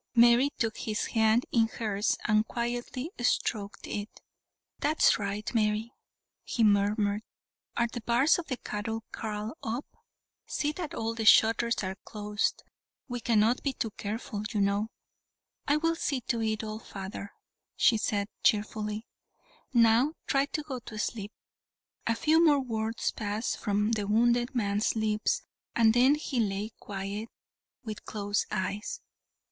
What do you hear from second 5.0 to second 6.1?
right, Mary,"